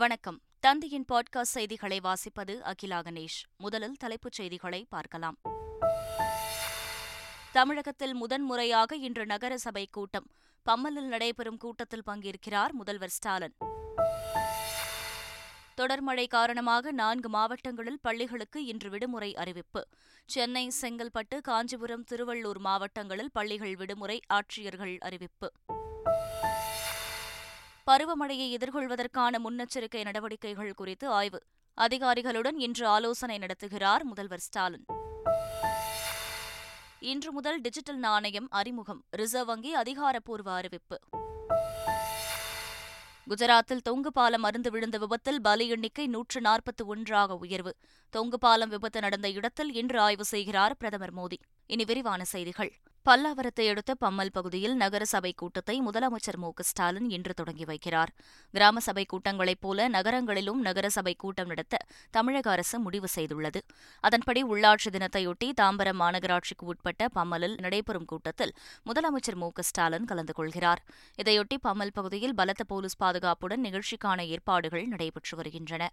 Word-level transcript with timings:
வணக்கம். 0.00 0.40
தந்தையின் 0.60 1.04
பாட்காஸ்ட் 1.12 1.54
செய்திகளை 1.56 2.00
வாசிப்பது 2.04 2.58
அகிலா 2.60 3.02
கணேஷ். 3.02 3.42
முதலில் 3.56 3.96
தலைப்புச் 3.96 4.32
செய்திகளை 4.32 4.86
பார்க்கலாம். 4.88 5.36
தமிழகத்தில் 7.52 8.14
முதன்முறையாக 8.14 8.96
இன்று 8.96 9.26
நகரசபை 9.26 9.86
கூட்டம். 9.90 10.26
பம்மலில் 10.70 11.06
நடைபெறும் 11.06 11.56
கூட்டத்தில் 11.56 12.02
பங்கேற்கிறார் 12.06 12.70
முதல்வர் 12.70 13.08
ஸ்டாலின். 13.08 13.54
தொடர் 15.74 16.00
மழை 16.00 16.26
காரணமாக 16.26 16.92
நான்கு 16.92 17.28
மாவட்டங்களில் 17.28 18.00
பள்ளிகளுக்கு 18.00 18.64
இன்று 18.64 18.90
விடுமுறை 18.90 19.36
அறிவிப்பு. 19.36 19.88
சென்னை 20.26 20.72
செங்கல்பட்டு 20.80 21.40
காஞ்சிபுரம் 21.40 22.04
திருவள்ளூர் 22.10 22.58
மாவட்டங்களில் 22.58 23.30
பள்ளிகள் 23.32 23.76
விடுமுறை 23.76 24.20
ஆட்சியர்கள் 24.26 24.98
அறிவிப்பு. 24.98 25.52
பருவமழையை 27.90 28.48
எதிர்கொள்வதற்கான 28.50 29.38
முன்னெச்சரிக்கை 29.44 30.02
நடவடிக்கைகள் 30.02 30.74
குறித்து 30.74 31.08
ஆய்வு. 31.08 31.42
அதிகாரிகளுடன் 31.74 32.58
இன்று 32.58 32.86
ஆலோசனை 32.86 33.38
நடத்துகிறார் 33.38 34.02
முதல்வர் 34.02 34.38
ஸ்டாலின். 34.38 34.84
இன்று 37.00 37.32
முதல் 37.32 37.60
டிஜிட்டல் 37.60 37.96
நாணயம் 37.96 38.46
அறிமுகம். 38.50 39.04
ரிசர்வ் 39.10 39.46
வங்கி 39.46 39.74
அதிகாரப்பூர்வ 39.74 40.52
அறிவிப்பு. 40.52 40.98
குஜராத்தில் 43.28 43.80
தொங்கு 43.82 44.12
பாலம் 44.12 44.44
அருந்து 44.44 44.70
விழுந்த 44.70 44.98
விபத்தில் 44.98 45.40
பலி 45.40 45.68
எண்ணிக்கை 45.68 46.06
நூற்று 46.06 46.40
நாற்பத்தி 46.40 46.84
ஒன்றாக 46.84 47.34
உயர்வு. 47.34 47.76
தொங்கு 48.10 48.38
பாலம் 48.38 48.68
விபத்து 48.68 49.00
நடந்த 49.00 49.30
இடத்தில் 49.30 49.72
இன்று 49.72 50.00
ஆய்வு 50.00 50.24
செய்கிறார் 50.24 50.76
பிரதமர் 50.76 51.14
மோடி. 51.14 51.38
இனி 51.66 51.84
விரிவான 51.84 52.24
செய்திகள். 52.24 52.72
பல்லாவரத்தை 53.06 53.70
அடுத்த 53.70 53.94
பம்மல் 53.94 54.30
பகுதியில் 54.30 54.74
நகரசபை 54.76 55.32
கூட்டத்தை 55.32 55.80
முதலமைச்சர் 55.80 56.36
மு. 56.36 56.50
ஸ்டாலின் 56.58 57.10
இன்று 57.10 57.34
தொடங்கி 57.34 57.64
வைக்கிறார். 57.64 58.10
கிராம 58.50 58.80
சபை 58.80 59.06
கூட்டங்களைப் 59.12 59.60
போல 59.60 59.88
நகரங்களிலும் 59.88 60.60
நகரசபை 60.60 61.14
கூட்டம் 61.14 61.46
நடத்த 61.46 61.78
தமிழக 62.10 62.50
அரசு 62.50 62.78
முடிவு 62.78 63.08
செய்துள்ளது. 63.14 63.60
அதன்படி 64.00 64.44
உள்ளாட்சி 64.44 64.90
தினத்தையொட்டி 64.90 65.48
தாம்பரம் 65.60 66.00
மாநகராட்சிக்கு 66.00 66.66
உட்பட்ட 66.72 67.08
பம்மலில் 67.14 67.56
நடைபெறும் 67.60 68.04
கூட்டத்தில் 68.04 68.54
முதலமைச்சர் 68.86 69.34
மு. 69.34 69.50
ஸ்டாலின் 69.60 70.04
கலந்து 70.04 70.32
கொள்கிறார். 70.32 70.82
இதையொட்டி 71.22 71.58
பம்மல் 71.60 71.92
பகுதியில் 71.92 72.34
பலத்த 72.34 72.64
போலீஸ் 72.64 73.00
பாதுகாப்புடன் 73.04 73.64
நிகழ்ச்சிக்கான 73.64 74.26
ஏற்பாடுகள் 74.26 74.86
நடைபெற்று 74.86 75.36
வருகின்றன. 75.36 75.90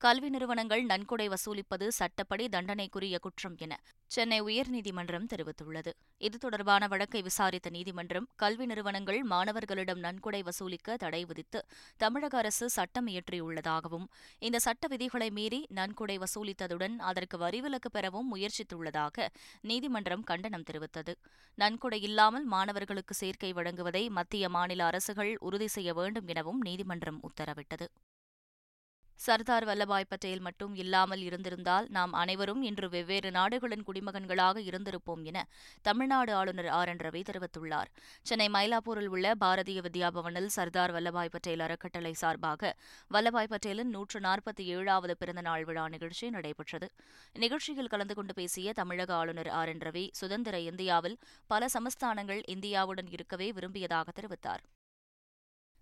கல்வி 0.00 0.28
நிறுவனங்கள் 0.32 0.82
நன்கொடை 0.84 1.26
வசூலிப்பது 1.32 1.86
சட்டப்படி 1.98 2.44
தண்டனைக்குரிய 2.48 3.18
குற்றம் 3.18 3.54
என 3.56 3.74
சென்னை 4.10 4.38
உயர்நீதிமன்றம் 4.42 5.28
தெரிவித்துள்ளது. 5.32 5.92
இது 6.18 6.36
தொடர்பான 6.38 6.86
வழக்கை 6.86 7.20
விசாரித்த 7.22 7.70
நீதிமன்றம் 7.70 8.26
கல்வி 8.36 8.66
நிறுவனங்கள் 8.66 9.20
மாணவர்களிடம் 9.22 10.00
நன்கொடை 10.06 10.40
வசூலிக்க 10.42 10.96
தடை 10.96 11.24
விதித்து 11.24 11.60
தமிழக 11.96 12.36
அரசு 12.36 12.66
சட்டம் 12.70 13.06
இயற்றியுள்ளதாகவும் 13.06 14.06
இந்த 14.38 14.58
சட்ட 14.58 14.86
விதிகளை 14.86 15.30
மீறி 15.30 15.60
நன்கொடை 15.78 16.18
வசூலித்ததுடன் 16.18 16.96
அதற்கு 17.10 17.38
வரிவிலக்கு 17.38 17.90
பெறவும் 17.92 18.28
முயற்சித்துள்ளதாக 18.34 19.28
நீதிமன்றம் 19.60 20.22
கண்டனம் 20.22 20.62
தெரிவித்தது. 20.62 21.14
நன்கொடை 21.58 22.00
இல்லாமல் 22.00 22.44
மாணவர்களுக்கு 22.44 23.14
சேர்க்கை 23.14 23.52
வழங்குவதை 23.52 24.04
மத்திய 24.10 24.48
மாநில 24.48 24.84
அரசுகள் 24.84 25.32
உறுதி 25.38 25.70
செய்ய 25.78 25.92
வேண்டும் 25.94 26.26
எனவும் 26.26 26.60
நீதிமன்றம் 26.60 27.22
உத்தரவிட்டது. 27.30 27.88
சர்தார் 29.16 29.64
வல்லபாய் 29.64 30.08
பட்டேல் 30.08 30.40
மட்டும் 30.40 30.74
இல்லாமல் 30.74 31.20
இருந்திருந்தால் 31.20 31.86
நாம் 31.88 32.12
அனைவரும் 32.12 32.62
இன்று 32.62 32.88
வெவ்வேறு 32.88 33.30
நாடுகளின் 33.30 33.84
குடிமகன்களாக 33.86 34.60
இருந்திருப்போம் 34.60 35.22
என 35.22 35.48
தமிழ்நாடு 35.82 36.34
ஆளுநர் 36.34 36.66
ஆர். 36.66 36.88
என். 36.88 36.96
ரவி 36.96 37.22
தெரிவித்துள்ளார். 37.22 37.90
சென்னை 38.22 38.48
மயிலாப்பூரில் 38.48 39.06
உள்ள 39.06 39.34
பாரதிய 39.44 39.80
வித்யா 39.80 40.10
பவனில் 40.10 40.46
சர்தார் 40.46 40.94
வல்லபாய் 40.94 41.28
பட்டேல் 41.28 41.60
அறக்கட்டளை 41.60 42.12
சார்பாக 42.12 42.76
வல்லபாய் 43.10 43.50
பட்டேலின் 43.50 43.90
நூற்று 43.90 44.20
நாற்பத்தி 44.20 44.60
ஏழாவது 44.60 45.16
பிறந்தநாள் 45.16 45.64
விழா 45.64 45.88
நிகழ்ச்சி 45.88 46.30
நடைபெற்றது. 46.30 46.88
நிகழ்ச்சியில் 47.32 47.86
கலந்து 47.86 48.14
கொண்டு 48.14 48.34
பேசிய 48.34 48.72
தமிழக 48.72 49.14
ஆளுநர் 49.14 49.48
ஆர். 49.48 49.68
என். 49.68 49.78
ரவி 49.78 50.08
சுதந்திர 50.12 50.60
இந்தியாவில் 50.60 51.18
பல 51.46 51.66
சமஸ்தானங்கள் 51.66 52.42
இந்தியாவுடன் 52.46 53.10
இருக்கவே 53.10 53.52
விரும்பியதாக 53.52 54.08
தெரிவித்தார். 54.20 54.64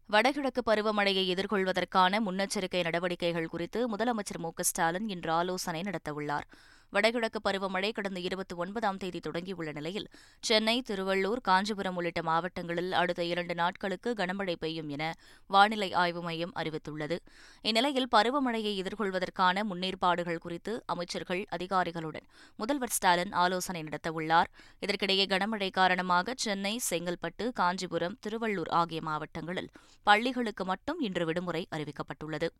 வடகிழக்கு 0.06 0.62
பருவமழையை 0.66 1.22
எதிர்கொள்வதற்கான 1.34 2.18
முன்னெச்சரிக்கை 2.26 2.82
நடவடிக்கைகள் 2.82 3.46
குறித்து 3.46 3.96
முதலமைச்சர் 3.96 4.38
மு 4.38 4.50
ஸ்டாலின் 4.60 5.08
இன்று 5.08 5.32
ஆலோசனை 5.32 5.80
நடத்தவுள்ளார். 5.80 6.46
வடகிழக்கு 6.94 7.38
பருவமழை 7.44 7.92
கடந்த 7.92 8.20
இருபத்தி 8.20 8.54
ஒன்பதாம் 8.54 8.96
தேதி 8.96 9.20
தொடங்கியுள்ள 9.26 9.70
நிலையில் 9.72 10.06
சென்னை 10.40 10.74
திருவள்ளூர் 10.88 11.40
காஞ்சிபுரம் 11.42 11.96
உள்ளிட்ட 11.96 12.22
மாவட்டங்களில் 12.22 12.92
அடுத்த 12.92 13.24
இரண்டு 13.24 13.54
நாட்களுக்கு 13.54 14.10
கனமழை 14.12 14.54
பெய்யும் 14.58 14.88
என 14.88 15.04
வானிலை 15.46 15.88
ஆய்வு 15.92 16.22
மையம் 16.22 16.52
அறிவித்துள்ளது. 16.54 17.16
இந்நிலையில் 17.62 18.08
பருவமழையை 18.16 18.74
எதிர்கொள்வதற்கான 18.82 19.64
முன்னேற்பாடுகள் 19.70 20.38
குறித்து 20.38 20.74
அமைச்சர்கள் 20.86 21.42
அதிகாரிகளுடன் 21.48 22.28
முதல்வர் 22.56 22.94
ஸ்டாலின் 22.96 23.32
ஆலோசனை 23.32 23.82
நடத்தவுள்ளார். 23.82 24.50
இதற்கிடையே 24.80 25.26
கனமழை 25.34 25.70
காரணமாக 25.70 26.34
சென்னை 26.36 26.80
செங்கல்பட்டு 26.90 27.46
காஞ்சிபுரம் 27.52 28.18
திருவள்ளூர் 28.26 28.72
ஆகிய 28.82 29.02
மாவட்டங்களில் 29.02 29.72
பள்ளிகளுக்கு 30.02 30.64
மட்டும் 30.64 31.00
இன்று 31.00 31.26
விடுமுறை 31.26 31.64
அறிவிக்கப்பட்டுள்ளது. 31.70 32.50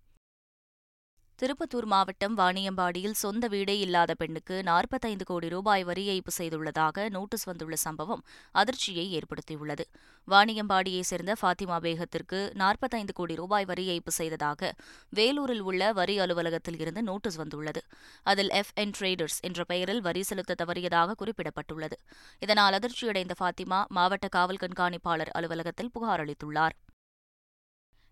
திருப்பத்தூர் 1.39 1.85
மாவட்டம் 1.85 2.37
வாணியம்பாடியில் 2.39 3.17
சொந்த 3.23 3.49
வீடே 3.49 3.79
இல்லாத 3.79 4.15
பெண்ணுக்கு 4.15 4.63
நாற்பத்தைந்து 4.63 5.25
கோடி 5.25 5.49
ரூபாய் 5.49 5.85
வரி 5.85 6.05
ஏய்ப்பு 6.13 6.33
செய்துள்ளதாக 6.39 7.07
நோட்டீஸ் 7.09 7.45
வந்துள்ள 7.45 7.77
சம்பவம் 7.77 8.23
அதிர்ச்சியை 8.53 9.19
ஏற்படுத்தியுள்ளது. 9.19 9.85
வாணியம்பாடியைச் 10.29 11.09
சேர்ந்த 11.11 11.37
ஃபாத்திமா 11.41 11.79
பேகத்திற்கு 11.87 12.55
நாற்பத்தைந்து 12.55 13.13
கோடி 13.13 13.35
ரூபாய் 13.35 13.65
வரி 13.65 13.87
ஏய்ப்பு 13.89 14.15
செய்ததாக 14.21 14.73
வேலூரில் 15.09 15.61
உள்ள 15.61 15.93
வரி 15.93 16.19
அலுவலகத்தில் 16.19 16.79
இருந்து 16.79 17.03
நோட்டீஸ் 17.03 17.37
வந்துள்ளது. 17.37 17.83
அதில் 18.23 18.51
எஃப் 18.51 18.75
என் 18.75 18.95
ட்ரேடர்ஸ் 19.01 19.39
என்ற 19.41 19.65
பெயரில் 19.65 20.01
வரி 20.01 20.23
செலுத்த 20.23 20.59
தவறியதாக 20.63 21.19
குறிப்பிடப்பட்டுள்ளது. 21.25 21.99
இதனால் 22.39 22.73
அதிர்ச்சியடைந்த 22.73 23.37
ஃபாத்திமா 23.41 23.87
மாவட்ட 23.89 24.29
காவல் 24.29 24.65
கண்காணிப்பாளர் 24.65 25.35
அலுவலகத்தில் 25.39 25.91
புகார் 25.91 26.25
அளித்துள்ளார். 26.25 26.77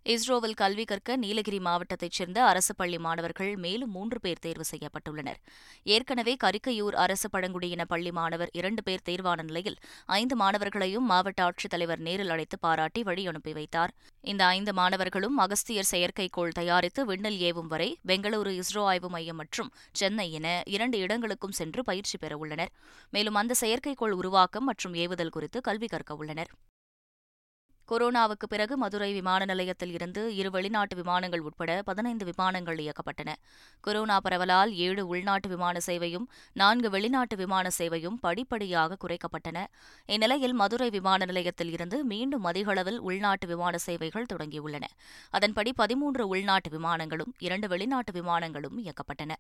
இஸ்ரோவில் 0.06 0.56
கல்வி 0.60 0.84
கற்க 0.84 1.16
நீலகிரி 1.16 1.58
மாவட்டத்தைச் 1.66 2.16
சேர்ந்த 2.18 2.38
அரசு 2.44 2.72
பள்ளி 2.78 2.98
மாணவர்கள் 3.04 3.50
மேலும் 3.64 3.92
மூன்று 3.96 4.18
பேர் 4.24 4.40
தேர்வு 4.44 4.64
செய்யப்பட்டுள்ளனர். 4.70 5.38
ஏற்கனவே 5.94 6.34
கரிக்கையூர் 6.44 6.96
அரசு 7.04 7.28
பழங்குடியின 7.30 7.84
பள்ளி 7.92 8.12
மாணவர் 8.18 8.50
இரண்டு 8.52 8.82
பேர் 8.82 9.04
தேர்வான 9.08 9.42
நிலையில் 9.50 9.78
ஐந்து 10.06 10.36
மாணவர்களையும் 10.42 11.06
மாவட்ட 11.12 11.42
ஆட்சித்தலைவர் 11.48 12.02
நேரில் 12.08 12.32
அழைத்து 12.36 12.58
பாராட்டி 12.58 13.02
வழி 13.02 13.26
அனுப்பி 13.32 13.54
வைத்தார். 13.58 13.94
இந்த 14.24 14.42
ஐந்து 14.56 14.74
மாணவர்களும் 14.80 15.38
அகஸ்தியர் 15.38 15.90
செயற்கைக்கோள் 15.92 16.56
தயாரித்து 16.60 17.04
விண்ணில் 17.12 17.40
ஏவும் 17.50 17.70
வரை 17.74 17.88
பெங்களூரு 18.12 18.52
இஸ்ரோ 18.62 18.84
ஆய்வு 18.84 19.10
மையம் 19.10 19.40
மற்றும் 19.42 19.72
சென்னை 19.92 20.28
என 20.40 20.62
இரண்டு 20.76 20.98
இடங்களுக்கும் 20.98 21.56
சென்று 21.60 21.82
பயிற்சி 21.84 22.18
பெறவுள்ளனர் 22.24 22.74
மேலும் 23.10 23.34
அந்த 23.34 23.54
செயற்கைக்கோள் 23.62 24.18
உருவாக்கம் 24.22 24.64
மற்றும் 24.64 24.94
ஏவுதல் 25.06 25.34
குறித்து 25.38 25.60
கல்வி 25.60 25.86
கற்க 25.86 26.14
உள்ளனர். 26.14 26.52
கொரோனாவுக்கு 27.90 28.46
பிறகு 28.48 28.76
மதுரை 28.76 29.12
விமான 29.12 29.44
நிலையத்தில் 29.44 29.92
இருந்து 29.92 30.36
இரு 30.36 30.50
வெளிநாட்டு 30.50 30.96
விமானங்கள் 30.96 31.40
உட்பட 31.40 31.82
பதினைந்து 31.84 32.24
விமானங்கள் 32.24 32.76
இயக்கப்பட்டன. 32.76 33.32
கொரோனா 33.80 34.20
பரவலால் 34.20 34.74
ஏழு 34.74 35.06
உள்நாட்டு 35.06 35.48
விமான 35.48 35.78
சேவையும் 35.86 36.26
நான்கு 36.52 36.90
வெளிநாட்டு 36.90 37.36
விமான 37.36 37.68
சேவையும் 37.78 38.18
படிப்படியாக 38.20 38.96
குறைக்கப்பட்டன. 39.04 39.64
இந்நிலையில் 40.06 40.52
மதுரை 40.52 40.90
விமான 40.90 41.24
நிலையத்தில் 41.24 41.72
இருந்து 41.72 42.04
மீண்டும் 42.04 42.44
அதிகளவில் 42.44 42.98
உள்நாட்டு 42.98 43.46
விமான 43.46 43.78
சேவைகள் 43.78 44.30
தொடங்கியுள்ளன. 44.32 44.84
அதன்படி 45.30 45.72
பதிமூன்று 45.72 46.28
உள்நாட்டு 46.28 46.70
விமானங்களும் 46.78 47.32
இரண்டு 47.38 47.68
வெளிநாட்டு 47.68 48.12
விமானங்களும் 48.12 48.78
இயக்கப்பட்டன. 48.78 49.32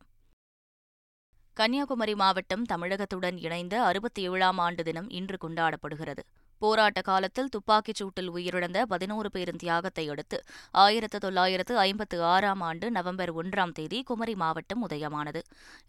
கன்னியாகுமரி 1.54 2.14
மாவட்டம் 2.14 2.64
தமிழகத்துடன் 2.64 3.38
இணைந்த 3.38 3.82
அறுபத்தி 3.82 4.28
ஏழாம் 4.28 4.58
ஆண்டு 4.58 4.82
தினம் 4.84 5.10
இன்று 5.10 5.36
கொண்டாடப்படுகிறது. 5.42 6.22
போராட்ட 6.62 7.00
காலத்தில் 7.00 7.48
துப்பாக்கிச் 7.48 8.00
சூட்டில் 8.00 8.30
உயிரிழந்த 8.34 8.78
பதினோரு 8.82 9.28
பேரின் 9.30 9.60
தியாகத்தை 9.62 10.04
அடுத்து 10.08 10.38
ஆயிரத்து 10.84 11.18
தொள்ளாயிரத்து 11.18 11.74
ஐம்பத்து 11.78 12.16
ஆறாம் 12.32 12.60
ஆண்டு 12.60 12.88
நவம்பர் 12.90 13.32
ஒன்றாம் 13.36 13.72
தேதி 13.72 14.00
குமரி 14.02 14.34
மாவட்டம் 14.34 14.82
உதயமானது. 14.88 15.40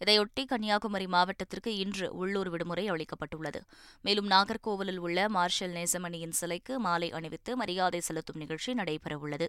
இதையொட்டி 0.04 0.44
கன்னியாகுமரி 0.44 1.06
மாவட்டத்திற்கு 1.06 1.72
இன்று 1.76 2.08
உள்ளூர் 2.12 2.48
விடுமுறை 2.48 2.86
அளிக்கப்பட்டுள்ளது. 2.90 3.62
மேலும் 4.02 4.30
நாகர்கோவிலில் 4.30 5.02
உள்ள 5.06 5.28
மார்ஷல் 5.28 5.76
நேசமணியின் 5.78 6.38
சிலைக்கு 6.40 6.80
மாலை 6.80 7.10
அணிவித்து 7.12 7.52
மரியாதை 7.56 8.00
செலுத்தும் 8.00 8.42
நிகழ்ச்சி 8.44 8.72
நடைபெறவுள்ளது. 8.74 9.48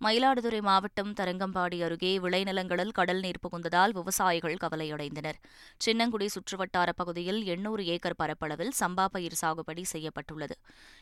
மயிலாடுதுறை 0.00 0.58
மாவட்டம் 0.60 1.12
தரங்கம்பாடி 1.18 1.78
அருகே 1.82 2.10
விளைநிலங்களில் 2.18 2.90
கடல் 2.92 3.20
நீர் 3.20 3.38
புகுந்ததால் 3.42 3.92
விவசாயிகள் 3.92 4.56
கவலையடைந்தனர். 4.56 5.38
சின்னங்குடி 5.84 6.26
சுற்றுவட்டார 6.34 6.88
பகுதியில் 6.96 7.40
எண்ணூறு 7.44 7.86
ஏக்கர் 7.86 8.16
பரப்பளவில் 8.18 8.72
சம்பா 8.80 9.04
பயிர் 9.04 9.38
சாகுபடி 9.42 9.84
செய்யப்பட்டுள்ளது. 9.92 10.56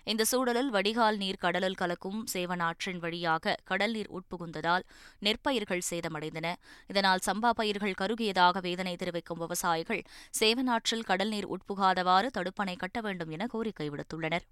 இந்த 0.04 0.24
சூழலில் 0.24 0.70
வடிகால் 0.70 1.16
நீர் 1.16 1.42
கடலில் 1.46 1.74
கலக்கும் 1.74 2.20
சேவனாற்றின் 2.34 2.98
வழியாக 2.98 3.56
கடல் 3.64 3.90
நீர் 3.90 4.12
உட்புகுந்ததால் 4.18 4.86
நெற்பயிர்கள் 5.20 5.86
சேதமடைந்தன. 5.90 6.54
இதனால் 6.86 7.26
சம்பா 7.26 7.50
பயிர்கள் 7.50 7.98
கருகியதாக 8.02 8.60
வேதனை 8.60 8.96
தெரிவிக்கும் 8.96 9.38
விவசாயிகள் 9.38 10.02
சேவனாற்றில் 10.40 11.08
கடல் 11.12 11.28
நீர் 11.28 11.52
உட்புகாதவாறு 11.56 12.30
தடுப்பணை 12.38 12.76
கட்ட 12.76 13.00
வேண்டும் 13.00 13.30
என 13.30 13.46
கோரிக்கை 13.46 13.90
விடுத்துள்ளனர். 13.90 14.46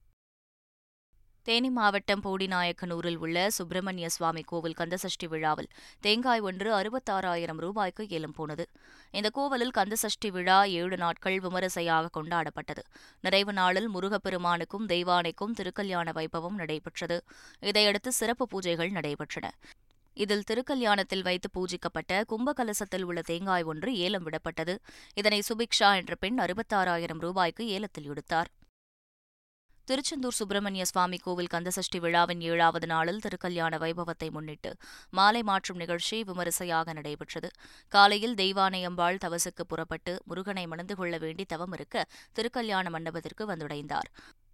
தேனி 1.42 1.70
மாவட்டம் 1.70 2.22
போடிநாயக்கனூரில் 2.22 3.16
உள்ள 3.16 3.50
சுப்பிரமணிய 3.50 4.08
சுவாமி 4.08 4.40
கோவில் 4.40 4.76
கந்தசஷ்டி 4.78 5.28
விழாவில் 5.28 5.68
தேங்காய் 6.00 6.40
ஒன்று 6.40 6.74
அறுபத்தாறாயிரம் 6.74 7.56
ரூபாய்க்கு 7.56 8.08
ஏலம் 8.08 8.32
போனது. 8.32 8.68
இந்த 9.10 9.30
கோவிலில் 9.30 9.70
கந்தசஷ்டி 9.70 10.28
விழா 10.30 10.64
ஏழு 10.64 10.96
நாட்கள் 10.96 11.40
விமரிசையாக 11.40 12.10
கொண்டாடப்பட்டது. 12.20 12.84
நிறைவு 13.20 13.52
நாளில் 13.52 13.94
முருகப்பெருமானுக்கும் 13.94 14.86
தெய்வானைக்கும் 14.86 15.54
திருக்கல்யாண 15.56 16.12
வைபவம் 16.12 16.54
நடைபெற்றது. 16.54 17.24
இதையடுத்து 17.60 18.12
சிறப்பு 18.12 18.46
பூஜைகள் 18.52 18.92
நடைபெற்றன. 18.92 19.48
இதில் 20.14 20.46
திருக்கல்யாணத்தில் 20.50 21.22
வைத்து 21.22 21.48
பூஜிக்கப்பட்ட 21.58 22.22
கும்பகலசத்தில் 22.28 23.02
உள்ள 23.02 23.22
தேங்காய் 23.22 23.62
ஒன்று 23.62 23.96
ஏலம் 23.96 24.26
விடப்பட்டது. 24.26 24.76
இதனை 25.14 25.42
சுபிக்ஷா 25.48 25.96
என்ற 25.96 26.14
பெண் 26.14 26.40
அறுபத்தாறாயிரம் 26.40 27.20
ரூபாய்க்கு 27.20 27.68
ஏலத்தில் 27.68 28.08
எடுத்தார். 28.08 28.50
திருச்செந்தூர் 29.90 30.36
சுப்பிரமணிய 30.38 30.82
சுவாமி 30.90 31.18
கோவில் 31.22 31.50
கந்தசஷ்டி 31.52 31.98
விழாவின் 32.02 32.42
ஏழாவது 32.50 32.86
நாளில் 32.92 33.18
திருக்கல்யாண 33.24 33.72
வைபவத்தை 33.84 34.28
முன்னிட்டு 34.36 34.70
மாலை 35.18 35.40
மாற்றும் 35.48 35.80
நிகழ்ச்சி 35.82 36.16
விமரிசையாக 36.28 36.92
நடைபெற்றது. 36.98 37.48
காலையில் 37.92 38.36
தெய்வானையம்பாள் 38.42 39.20
தவசுக்கு 39.24 39.64
புறப்பட்டு 39.72 40.14
முருகனை 40.30 40.64
மணந்து 40.72 40.96
கொள்ள 41.00 41.18
வேண்டி 41.24 41.46
தவம் 41.54 41.74
இருக்க 41.78 42.06
திருக்கல்யாண 42.38 42.86
மண்டபத்திற்கு 42.96 43.44
வந்துடைந்தார். 43.52 44.10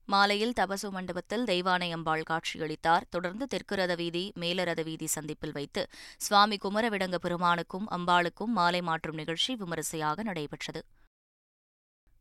மாலையில் 0.09 0.57
தபசு 0.61 0.89
மண்டபத்தில் 0.97 1.47
தெய்வானை 1.53 1.91
அம்பாள் 1.97 2.29
காட்சியளித்தார். 2.31 3.07
தொடர்ந்து 3.15 3.47
தெற்கு 3.55 3.77
ரத 3.81 3.95
வீதி 4.03 4.27
மேலரத 4.43 4.83
வீதி 4.91 5.09
சந்திப்பில் 5.17 5.57
வைத்து 5.59 5.85
சுவாமி 6.27 6.59
குமரவிடங்க 6.65 7.19
பெருமானுக்கும் 7.25 7.89
அம்பாளுக்கும் 7.97 8.55
மாலை 8.61 8.83
மாற்றும் 8.91 9.21
நிகழ்ச்சி 9.23 9.55
விமரிசையாக 9.63 10.23
நடைபெற்றது. 10.31 10.83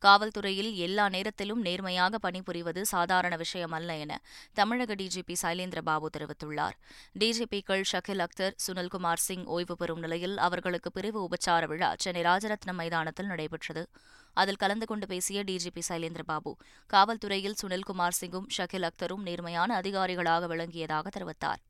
காவல்துறையில் 0.02 0.74
எல்லா 0.76 1.10
நேரத்திலும் 1.10 1.62
நேர்மையாக 1.62 2.18
பணிபுரிவது 2.18 2.82
சாதாரண 2.82 3.36
விஷயம் 3.36 3.72
அல்ல 3.72 3.98
என 3.98 4.22
தமிழக 4.54 4.96
டிஜிபி 4.96 5.36
சைலேந்திரபாபு 5.42 6.06
தெரிவித்துள்ளார். 6.18 6.76
டிஜிபிக்கள் 7.20 7.84
ஷகில் 7.92 8.24
அக்தர் 8.26 8.56
சுனில்குமார் 8.66 9.24
சிங் 9.28 9.46
ஓய்வு 9.46 9.78
பெறும் 9.78 10.00
நிலையில் 10.00 10.38
அவர்களுக்கு 10.38 10.92
பிரிவு 10.92 11.28
உபச்சார 11.28 11.68
விழா 11.68 11.96
சென்னை 11.98 12.24
ராஜரத்னம் 12.24 12.80
மைதானத்தில் 12.82 13.26
நடைபெற்றது. 13.26 13.86
அதில் 14.34 14.56
கலந்து 14.56 14.86
கொண்டு 14.86 15.08
பேசிய 15.08 15.44
டிஜிபி 15.44 15.82
சைலேந்திரபாபு 15.90 16.54
காவல்துறையில் 16.94 17.60
சுனில்குமார் 17.62 18.20
சிங்கும் 18.22 18.48
ஷகில் 18.58 18.88
அக்தரும் 18.90 19.22
நேர்மையான 19.22 19.82
அதிகாரிகளாக 19.82 20.48
விளங்கியதாக 20.48 21.08
தெரிவித்தார். 21.18 21.62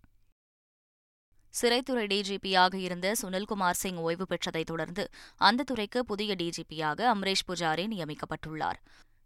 சிறைத்துறை 1.62 2.06
டிஜிபியாக 2.12 2.74
இருந்த 2.76 3.16
சுனில்குமார் 3.22 3.80
சிங் 3.82 3.98
ஓய்வு 3.98 4.26
பெற்றதைத் 4.30 4.70
தொடர்ந்து 4.72 5.04
அந்த 5.38 5.64
துறைக்கு 5.64 6.06
புதிய 6.06 6.36
டிஜிபியாக 6.36 7.00
அம்ரேஷ் 7.14 7.46
புஜாரி 7.48 7.86
நியமிக்கப்பட்டுள்ளார். 7.94 8.80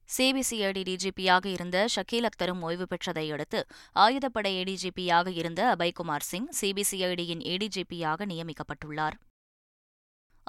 சிபிசிஐடி 0.09 0.83
டிஜிபியாக 0.89 1.45
இருந்த 1.45 1.85
ஷக்கீல் 1.95 2.27
அக்தரும் 2.29 2.61
ஓய்வு 2.61 2.85
பெற்றதை 2.91 3.25
அடுத்து 3.31 3.59
ஆயுதப்படை 3.95 4.51
ஏடிஜிபியாக 4.61 5.33
இருந்த 5.33 5.75
அபய்குமார் 5.75 6.27
சிங் 6.31 6.49
சிபிசிஐடியின் 6.61 7.43
ஏடிஜிபியாக 7.53 8.25
நியமிக்கப்பட்டுள்ளார். 8.33 9.17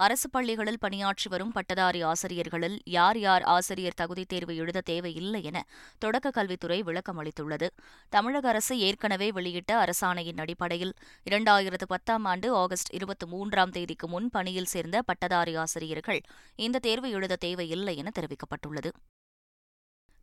அரசு 0.00 0.30
பள்ளிகளில் 0.30 0.78
பணியாற்றி 0.78 1.30
வரும் 1.30 1.52
பட்டதாரி 1.52 2.02
ஆசிரியர்களில் 2.02 2.80
யார் 2.84 3.18
யார் 3.18 3.42
ஆசிரியர் 3.42 3.96
தகுதித் 4.00 4.28
தேர்வு 4.28 4.56
எழுத 4.56 4.80
தேவையில்லை 4.80 5.42
என 5.42 5.66
தொடக்க 5.98 6.30
கல்வித்துறை 6.30 6.82
விளக்கம் 6.82 7.22
அளித்துள்ளது. 7.22 7.68
தமிழக 8.08 8.48
அரசு 8.48 8.78
ஏற்கனவே 8.78 9.30
வெளியிட்ட 9.30 9.76
அரசாணையின் 9.76 10.38
அடிப்படையில் 10.38 10.92
இரண்டாயிரத்து 11.30 11.86
பத்தாம் 11.86 12.24
ஆண்டு 12.24 12.54
ஆகஸ்ட் 12.54 12.94
இருபத்தி 12.94 13.26
மூன்றாம் 13.26 13.70
தேதிக்கு 13.70 14.08
முன் 14.08 14.30
பணியில் 14.30 14.72
சேர்ந்த 14.74 15.02
பட்டதாரி 15.02 15.56
ஆசிரியர்கள் 15.56 16.20
இந்த 16.56 16.78
தேர்வு 16.78 17.10
எழுத 17.10 17.36
தேவையில்லை 17.36 17.96
என 17.96 18.10
தெரிவிக்கப்பட்டுள்ளது. 18.18 18.90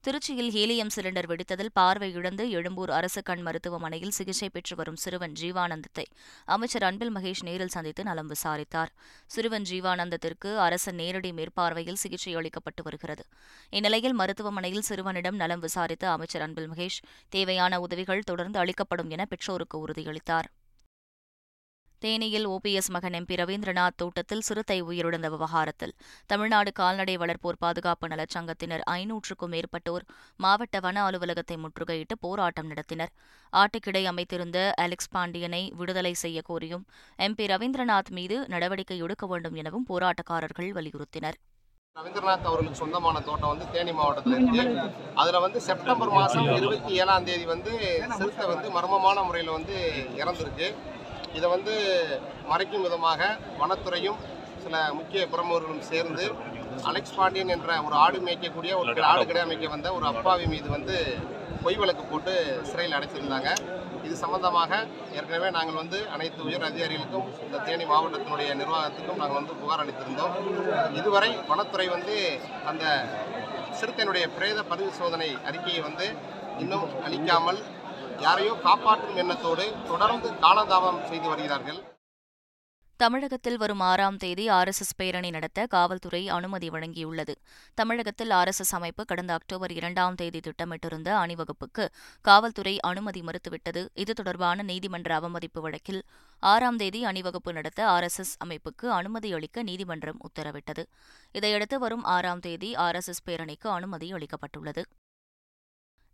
திருச்சியில் 0.08 0.52
ஹீலியம் 0.56 0.92
சிலிண்டர் 0.96 1.28
வெடித்ததில் 1.28 1.72
பார்வை 1.74 2.14
இழந்து 2.14 2.44
எழும்பூர் 2.50 2.90
அரசு 2.90 3.22
கண் 3.24 3.42
மருத்துவமனையில் 3.42 4.14
சிகிச்சை 4.18 4.50
பெற்று 4.50 4.76
வரும் 4.76 4.96
சிறுவன் 4.96 5.34
ஜீவானந்தத்தை 5.42 6.06
அமைச்சர் 6.46 6.84
அன்பில் 6.84 7.12
மகேஷ் 7.16 7.44
நேரில் 7.44 7.74
சந்தித்து 7.76 8.04
நலம் 8.04 8.28
விசாரித்தார். 8.28 8.92
சிறுவன் 9.28 9.66
ஜீவானந்தத்திற்கு 9.70 10.52
அரசு 10.58 10.94
நேரடி 10.94 11.32
மேற்பார்வையில் 11.32 12.00
சிகிச்சை 12.04 12.36
அளிக்கப்பட்டு 12.36 12.84
வருகிறது. 12.84 13.26
இந்நிலையில் 13.70 14.14
மருத்துவமனையில் 14.14 14.82
சிறுவனிடம் 14.82 15.36
நலம் 15.36 15.60
விசாரித்த 15.60 16.12
அமைச்சர் 16.12 16.42
அன்பில் 16.42 16.70
மகேஷ் 16.72 17.02
தேவையான 17.30 17.80
உதவிகள் 17.80 18.24
தொடர்ந்து 18.24 18.60
அளிக்கப்படும் 18.60 19.10
என 19.10 19.26
பெற்றோருக்கு 19.26 19.88
உறுதியளித்தார். 19.88 20.50
தேனியில் 22.04 22.48
ஓபிஎஸ் 22.48 22.90
மகன் 22.90 23.14
எம்பி 23.14 23.36
ரவீந்திரநாத் 23.42 23.96
தோட்டத்தில் 23.96 24.44
சிறுத்தை 24.48 24.84
உயிரிழந்த 24.84 25.28
விவகாரத்தில். 25.30 25.94
தமிழ்நாடு 26.26 26.72
கால்நடை 26.72 27.18
வளர்ப்போர் 27.18 27.60
பாதுகாப்பு 27.60 28.08
நலச்சங்கத்தினர் 28.08 28.84
ஐநூற்றுக்கும் 28.92 29.54
மேற்பட்டோர் 29.54 30.06
மாவட்ட 30.38 30.80
வன 30.80 31.04
அலுவலகத்தை 31.04 31.58
முற்றுகையிட்டு 31.64 32.16
போராட்டம் 32.20 32.70
நடத்தினர். 32.72 33.12
ஆட்டுக்கிடை 33.54 34.04
அமைத்திருந்த 34.12 34.72
அலெக்ஸ் 34.84 35.10
பாண்டியனை 35.10 35.74
விடுதலை 35.76 36.14
செய்ய 36.14 36.42
கோரியும் 36.50 36.86
எம்பி 37.28 37.46
ரவீந்திரநாத் 37.54 38.12
மீது 38.20 38.38
நடவடிக்கை 38.48 38.98
எடுக்க 38.98 39.26
வேண்டும் 39.26 39.54
எனவும் 39.54 39.86
போராட்டக்காரர்கள் 39.90 40.70
வலியுறுத்தினர். 40.80 41.40
ரவீந்திரநாத் 41.96 42.48
அவர்களுக்கு 42.50 42.80
சொந்தமான 42.80 43.20
தோட்டம் 43.20 43.52
வந்து 43.52 43.66
தேனி 43.72 43.94
மாவட்டத்தில் 44.00 44.34
இருக்கு. 44.34 44.92
அதில் 45.22 45.40
வந்து 45.46 45.62
செப்டம்பர் 45.62 46.12
மாதம் 46.18 46.50
இருபத்தி 46.56 46.94
ஏழாம் 47.02 47.26
தேதி 47.30 47.46
வந்து 47.54 47.72
சிறுத்தை 48.18 48.46
வந்து 48.54 48.70
மர்மமான 48.78 49.24
முறையில் 49.26 49.56
வந்து 49.58 49.76
இறந்துருக்கு. 50.22 50.70
இதை 51.38 51.48
வந்து 51.56 51.74
மறைக்கும் 52.52 52.86
விதமாக 52.88 53.22
வனத்துறையும் 53.62 54.20
சில 54.64 54.78
முக்கிய 55.00 55.22
பிரமுகர்களும் 55.34 55.88
சேர்ந்து 55.92 56.26
அலெக்ஸ் 56.90 57.18
பாண்டியன் 57.18 57.54
என்ற 57.56 57.70
ஒரு 57.88 57.96
ஆடு 58.06 58.18
மேய்க்கக்கூடிய 58.28 58.72
ஒரு 58.82 59.04
ஆடு 59.12 59.24
கடை 59.26 59.42
அமைக்க 59.46 59.68
வந்த 59.76 59.88
ஒரு 59.98 60.06
அப்பாவி 60.12 60.46
மீது 60.54 60.70
வந்து 60.78 60.96
பொய் 61.64 61.78
வழக்கு 61.82 62.04
போட்டு 62.04 62.34
சிறையில் 62.70 62.96
அடைச்சிருந்தாங்க. 62.98 63.50
இது 64.06 64.16
சம்பந்தமாக 64.24 64.72
ஏற்கனவே 65.18 65.48
நாங்கள் 65.56 65.80
வந்து 65.82 66.00
அனைத்து 66.16 66.42
உயர் 66.48 66.66
அதிகாரிகளுக்கும் 66.68 67.30
இந்த 67.46 67.58
தேனி 67.68 67.86
மாவட்டத்தினுடைய 67.92 68.50
நிர்வாகத்துக்கும் 68.62 69.20
நாங்கள் 69.22 69.40
வந்து 69.40 69.56
புகார் 69.62 69.84
அளித்திருந்தோம். 69.84 70.36
இதுவரை 71.00 71.32
வனத்துறை 71.52 71.88
வந்து 71.96 72.16
அந்த 72.72 72.86
சிறுத்தையினுடைய 73.80 74.28
பிரேத 74.38 74.62
பரிசோதனை 74.72 75.30
அறிக்கையை 75.50 75.82
வந்து 75.88 76.08
இன்னும் 76.64 76.88
அளிக்காமல் 77.08 77.60
யாரையோ 78.20 78.60
காப்பாற்றும் 78.64 79.16
எண்ணத்தோடு 79.16 79.74
தொடர்ந்து 79.88 80.32
காலந்தாபம் 80.32 81.08
செய்து 81.10 81.28
வருகிறார்கள். 81.28 81.96
தமிழகத்தில் 82.96 83.58
வரும் 83.58 83.80
ஆறாம் 83.80 84.18
தேதி 84.18 84.50
ஆர்எஸ்எஸ் 84.50 84.96
பேரணி 84.96 85.30
நடத்த 85.30 85.66
காவல்துறை 85.66 86.30
அனுமதி 86.30 86.70
வழங்கியுள்ளது. 86.70 87.36
தமிழகத்தில் 87.74 88.30
ஆர்எஸ்எஸ் 88.30 88.72
அமைப்பு 88.72 89.06
கடந்த 89.06 89.34
அக்டோபர் 89.34 89.72
இரண்டாம் 89.72 90.16
தேதி 90.16 90.40
திட்டமிட்டிருந்த 90.40 91.10
அணிவகுப்புக்கு 91.14 91.88
காவல்துறை 92.22 92.80
அனுமதி 92.80 93.22
மறுத்துவிட்டது. 93.22 93.88
இது 93.94 94.14
தொடர்பான 94.14 94.64
நீதிமன்ற 94.64 95.16
அவமதிப்பு 95.16 95.62
வழக்கில் 95.62 96.04
ஆறாம் 96.40 96.78
தேதி 96.78 97.06
அணிவகுப்பு 97.06 97.54
நடத்த 97.54 97.86
ஆர்எஸ்எஸ் 97.86 98.36
அமைப்புக்கு 98.46 98.90
அனுமதி 98.90 99.34
அளிக்க 99.34 99.64
நீதிமன்றம் 99.64 100.20
உத்தரவிட்டது. 100.30 100.86
இதையடுத்து 101.32 101.80
வரும் 101.80 102.04
ஆறாம் 102.04 102.40
தேதி 102.40 102.74
ஆர்எஸ்எஸ் 102.74 103.26
பேரணிக்கு 103.26 103.68
அனுமதி 103.68 104.14
அளிக்கப்பட்டுள்ளது. 104.14 104.84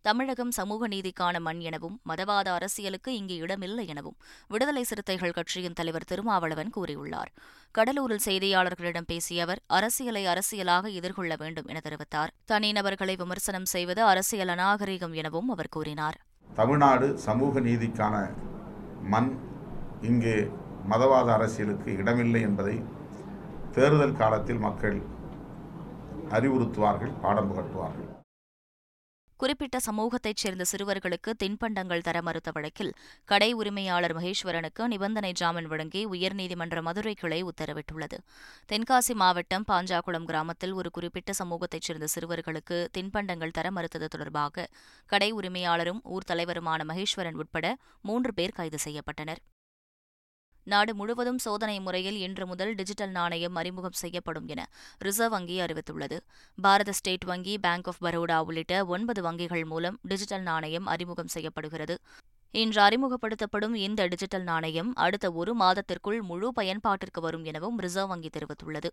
தமிழகம் 0.06 0.50
சமூக 0.58 0.88
நீதிக்கான 0.94 1.40
மண் 1.40 1.60
எனவும் 1.68 1.94
மதவாத 2.10 2.48
அரசியலுக்கு 2.56 3.12
இங்கு 3.20 3.36
இடமில்லை 3.44 3.86
எனவும் 3.92 4.16
விடுதலை 4.54 4.84
சிறுத்தைகள் 4.90 5.36
கட்சியின் 5.38 5.78
தலைவர் 5.80 6.06
திருமாவளவன் 6.10 6.72
கூறியுள்ளார். 6.78 7.30
கடலூரில் 7.78 8.24
செய்தியாளர்களிடம் 8.26 9.08
பேசிய 9.12 9.44
அவர் 9.46 9.62
அரசியலை 9.78 10.24
அரசியலாக 10.34 10.92
எதிர்கொள்ள 11.00 11.36
வேண்டும் 11.44 11.70
என 11.72 11.82
தெரிவித்தார். 11.88 12.34
தனிநபர்களை 12.52 13.16
விமர்சனம் 13.22 13.68
செய்வது 13.74 14.04
அரசியல் 14.12 14.54
அநாகரிகம் 14.56 15.16
எனவும் 15.22 15.52
அவர் 15.56 15.74
கூறினார். 15.76 16.18
தமிழ்நாடு 16.50 17.08
சமூக 17.28 17.60
நீதிக்கான 17.60 18.16
மண் 19.14 19.32
இங்கே 20.10 20.38
மதவாத 20.94 21.28
அரசியலுக்கு 21.38 21.92
இடமில்லை 22.02 22.42
என்பதை 22.50 22.76
தேர்தல் 23.78 24.20
காலத்தில் 24.24 24.64
மக்கள் 24.68 25.00
அறிவுறுத்துவார்கள் 26.38 27.16
பாடம் 27.22 27.50
புகட்டுவார்கள் 27.52 28.13
குறிப்பிட்ட 29.44 29.78
சமூகத்தைச் 29.86 30.42
சேர்ந்த 30.42 30.64
சிறுவர்களுக்கு 30.72 31.32
தின்பண்டங்கள் 31.44 32.04
தர 32.08 32.18
மறுத்த 32.22 32.50
வழக்கில் 32.54 32.92
கடை 33.26 33.50
உரிமையாளர் 33.54 34.14
மகேஸ்வரனுக்கு 34.18 34.84
நிபந்தனை 34.88 35.32
ஜாமீன் 35.32 35.68
வழங்கி 35.72 36.02
உயர்நீதிமன்ற 36.08 36.82
மதுரை 36.82 37.14
கிளை 37.14 37.40
உத்தரவிட்டுள்ளது. 37.44 38.18
தென்காசி 38.72 39.14
மாவட்டம் 39.14 39.66
பாஞ்சாக்குளம் 39.72 40.28
கிராமத்தில் 40.30 40.74
ஒரு 40.74 40.92
குறிப்பிட்ட 40.92 41.34
சமூகத்தைச் 41.40 41.88
சேர்ந்த 41.88 42.08
சிறுவர்களுக்கு 42.16 42.78
தின்பண்டங்கள் 42.98 43.56
தர 43.58 43.72
மறுத்தது 43.72 44.08
தொடர்பாக 44.08 44.68
கடை 45.06 45.34
உரிமையாளரும் 45.34 46.02
ஊர் 46.04 46.30
தலைவருமான 46.32 46.86
மகேஸ்வரன் 46.92 47.40
உட்பட 47.44 47.76
மூன்று 48.02 48.34
பேர் 48.34 48.58
கைது 48.60 48.78
செய்யப்பட்டனர். 48.86 49.42
நாடு 50.64 50.96
முழுவதும் 50.96 51.38
சோதனை 51.38 51.80
முறையில் 51.80 52.18
இன்று 52.18 52.48
முதல் 52.48 52.76
டிஜிட்டல் 52.76 53.10
நாணயம் 53.10 53.56
அறிமுகம் 53.56 53.98
செய்யப்படும் 54.02 54.48
என 54.48 54.62
ரிசர்வ் 54.98 55.32
வங்கி 55.32 55.60
அறிவித்துள்ளது. 55.60 56.18
பாரத 56.58 56.92
ஸ்டேட் 56.92 57.24
வங்கி 57.24 57.58
பேங்க் 57.58 57.88
ஆஃப் 57.88 58.02
பரோடா 58.02 58.38
உள்ளிட்ட 58.44 58.86
ஒன்பது 58.86 59.22
வங்கிகள் 59.22 59.66
மூலம் 59.66 60.00
டிஜிட்டல் 60.02 60.42
நாணயம் 60.42 60.86
அறிமுகம் 60.86 61.28
செய்யப்படுகிறது. 61.28 61.98
இன்று 62.52 62.82
அறிமுகப்படுத்தப்படும் 62.82 63.74
இந்த 63.74 64.06
டிஜிட்டல் 64.06 64.44
நாணயம் 64.44 64.96
அடுத்த 64.96 65.32
ஒரு 65.32 65.54
மாதத்திற்குள் 65.54 66.22
முழு 66.22 66.52
பயன்பாட்டிற்கு 66.62 67.22
வரும் 67.22 67.44
எனவும் 67.44 67.80
ரிசர்வ் 67.80 68.08
வங்கி 68.08 68.30
தெரிவித்துள்ளது. 68.30 68.90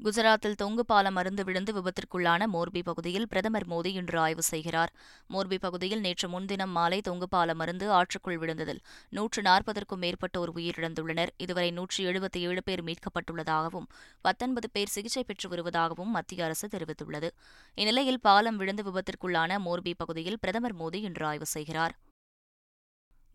குஜராத்தில் 0.00 0.56
தொங்கு 0.60 0.84
பாலம் 0.84 1.18
அருந்து 1.20 1.42
விழுந்து 1.44 1.72
விபத்திற்குள்ளான 1.76 2.46
மோர்பி 2.54 2.80
பகுதியில் 2.82 3.26
பிரதமர் 3.28 3.66
மோடி 3.68 3.90
இன்று 3.98 4.18
ஆய்வு 4.18 4.42
செய்கிறார். 4.42 4.90
மோர்பி 5.32 5.58
பகுதியில் 5.58 6.00
நேற்று 6.00 6.28
முன்தினம் 6.28 6.70
மாலை 6.70 6.98
தொங்கு 7.00 7.28
பாலம் 7.28 7.60
அருந்து 7.60 7.86
ஆற்றுக்குள் 7.98 8.38
விழுந்ததில் 8.42 8.80
நூற்று 9.08 9.42
நாற்பதற்கும் 9.42 10.02
மேற்பட்டோர் 10.04 10.52
உயிரிழந்துள்ளனர். 10.56 11.32
இதுவரை 11.36 11.70
நூற்றி 11.70 12.06
எழுபத்தி 12.06 12.40
ஏழு 12.48 12.62
பேர் 12.62 12.84
மீட்கப்பட்டுள்ளதாகவும் 12.84 13.88
பத்தொன்பது 14.22 14.70
பேர் 14.70 14.94
சிகிச்சை 14.96 15.24
பெற்று 15.24 15.48
வருவதாகவும் 15.54 16.14
மத்திய 16.18 16.44
அரசு 16.44 16.68
தெரிவித்துள்ளது. 16.68 17.30
இந்நிலையில் 17.74 18.24
பாலம் 18.28 18.56
விழுந்து 18.56 18.84
விபத்திற்குள்ளான 18.88 19.60
மோர்பி 19.68 19.94
பகுதியில் 20.02 20.40
பிரதமர் 20.40 20.78
மோடி 20.80 21.00
இன்று 21.10 21.26
ஆய்வு 21.26 21.48
செய்கிறார். 21.56 21.94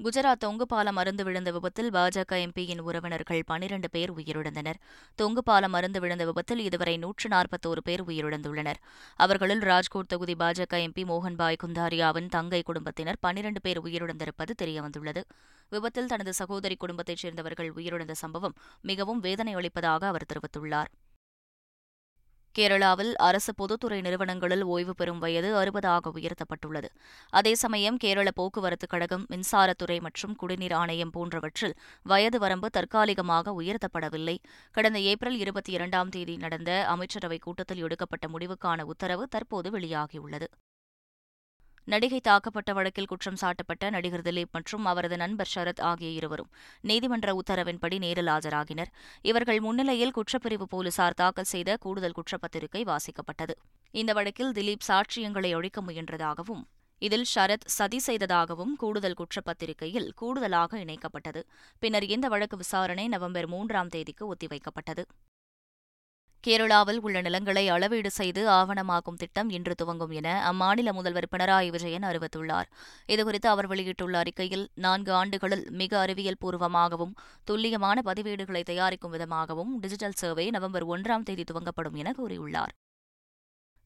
குஜராத் 0.04 0.40
தொங்கு 0.40 0.66
பாலம் 0.66 0.96
அருந்து 0.96 1.24
விழுந்த 1.24 1.52
விபத்தில் 1.52 1.90
பாஜக 1.92 2.32
எம்பியின் 2.32 2.80
உறவினர்கள் 2.80 3.42
பனிரண்டு 3.46 3.90
பேர் 3.90 4.12
உயிரிழந்தனர். 4.14 4.78
தொங்கு 5.16 5.44
பாலம் 5.44 5.74
அருந்து 5.74 6.00
விழுந்த 6.00 6.26
விபத்தில் 6.26 6.60
இதுவரை 6.60 6.98
நூற்று 6.98 7.30
நாற்பத்தோரு 7.30 7.82
பேர் 7.84 8.04
உயிரிழந்துள்ளனர். 8.04 8.80
அவர்களில் 9.16 9.60
ராஜ்கோட் 9.60 10.08
தொகுதி 10.08 10.34
பாஜக 10.34 10.76
எம்பி 10.84 11.04
மோகன்பாய் 11.04 11.58
குந்தாரியாவின் 11.64 12.30
தங்கை 12.30 12.62
குடும்பத்தினர் 12.62 13.18
பனிரண்டு 13.20 13.62
பேர் 13.62 13.82
உயிரிழந்திருப்பது 13.82 14.56
தெரியவந்துள்ளது. 14.62 15.24
விபத்தில் 15.70 16.08
தனது 16.08 16.34
சகோதரி 16.34 16.76
குடும்பத்தைச் 16.76 17.18
சேர்ந்தவர்கள் 17.18 17.74
உயிரிழந்த 17.74 18.12
சம்பவம் 18.12 18.56
மிகவும் 18.82 19.20
வேதனை 19.20 19.54
அளிப்பதாக 19.54 20.08
அவர் 20.08 20.30
தெரிவித்துள்ளார். 20.34 20.92
கேரளாவில் 22.58 23.14
அரசு 23.16 23.56
பொதுத்துறை 23.56 24.02
நிறுவனங்களில் 24.02 24.64
ஓய்வு 24.64 24.96
பெறும் 24.96 25.20
வயது 25.20 25.56
அறுபதாக 25.56 26.12
உயர்த்தப்பட்டுள்ளது. 26.14 26.90
அதே 27.30 27.54
சமயம் 27.56 27.98
கேரள 27.98 28.30
போக்குவரத்துக் 28.42 28.90
கழகம் 28.90 29.26
மின்சாரத்துறை 29.30 30.02
மற்றும் 30.02 30.36
குடிநீர் 30.36 30.74
ஆணையம் 30.74 31.10
போன்றவற்றில் 31.10 31.76
வயது 32.04 32.40
வரம்பு 32.40 32.70
தற்காலிகமாக 32.70 33.56
உயர்த்தப்படவில்லை. 33.62 34.38
கடந்த 34.72 35.00
ஏப்ரல் 35.00 35.38
இருபத்தி 35.38 35.72
இரண்டாம் 35.72 36.10
தேதி 36.10 36.38
நடந்த 36.38 36.86
அமைச்சரவைக் 36.90 37.42
கூட்டத்தில் 37.42 37.82
எடுக்கப்பட்ட 37.82 38.28
முடிவுக்கான 38.28 38.82
உத்தரவு 38.82 39.28
தற்போது 39.28 39.70
வெளியாகியுள்ளது. 39.70 40.48
நடிகை 41.92 42.20
தாக்கப்பட்ட 42.28 42.74
வழக்கில் 42.74 43.06
குற்றம் 43.06 43.38
சாட்டப்பட்ட 43.42 43.90
நடிகர் 43.90 44.22
திலீப் 44.22 44.52
மற்றும் 44.52 44.86
அவரது 44.86 45.18
நண்பர் 45.18 45.52
ஷரத் 45.56 45.82
ஆகிய 45.82 46.10
இருவரும் 46.10 46.50
நீதிமன்ற 46.82 47.42
உத்தரவின்படி 47.42 47.98
நேரில் 47.98 48.28
ஆஜராகினர். 48.28 48.92
இவர்கள் 49.22 49.60
முன்னிலையில் 49.60 50.12
குற்றப்பிரிவு 50.18 50.64
போலீசார் 50.64 51.14
தாக்கல் 51.14 51.50
செய்த 51.54 51.78
கூடுதல் 51.78 52.18
குற்றப்பத்திரிகை 52.18 52.82
வாசிக்கப்பட்டது. 52.84 53.56
இந்த 53.92 54.14
வழக்கில் 54.14 54.52
திலீப் 54.52 54.86
சாட்சியங்களை 54.88 55.56
ஒழிக்க 55.56 55.82
முயன்றதாகவும் 55.82 56.66
இதில் 57.02 57.26
ஷரத் 57.36 57.66
சதி 57.78 58.00
செய்ததாகவும் 58.00 58.76
கூடுதல் 58.76 59.18
குற்றப்பத்திரிகையில் 59.18 60.12
கூடுதலாக 60.16 60.78
இணைக்கப்பட்டது. 60.78 61.44
பின்னர் 61.80 62.04
இந்த 62.04 62.28
வழக்கு 62.28 62.58
விசாரணை 62.58 63.08
நவம்பர் 63.08 63.48
மூன்றாம் 63.48 63.88
தேதிக்கு 63.88 64.34
ஒத்திவைக்கப்பட்டது. 64.34 65.04
கேரளாவில் 66.44 67.00
உள்ள 67.00 67.22
நிலங்களை 67.22 67.70
அளவீடு 67.70 68.10
செய்து 68.12 68.50
ஆவணமாக்கும் 68.50 69.18
திட்டம் 69.18 69.50
இன்று 69.50 69.76
துவங்கும் 69.76 70.12
என 70.12 70.28
அம்மாநில 70.52 70.92
முதல்வர் 70.92 71.28
பினராயி 71.32 71.70
விஜயன் 71.70 72.04
அறிவித்துள்ளார். 72.04 72.68
இதுகுறித்து 73.08 73.48
அவர் 73.48 73.68
வெளியிட்டுள்ள 73.68 74.18
அறிக்கையில் 74.18 74.66
நான்கு 74.76 75.14
ஆண்டுகளில் 75.14 75.66
மிக 75.72 76.00
அறிவியல் 76.00 76.42
பூர்வமாகவும் 76.46 77.14
துல்லியமான 77.44 78.02
பதிவேடுகளை 78.06 78.64
தயாரிக்கும் 78.64 79.12
விதமாகவும் 79.12 79.80
டிஜிட்டல் 79.80 80.20
சர்வே 80.24 80.50
நவம்பர் 80.50 80.88
ஒன்றாம் 80.88 81.24
தேதி 81.24 81.44
துவங்கப்படும் 81.44 81.94
என 81.94 82.14
கூறியுள்ளார். 82.18 82.74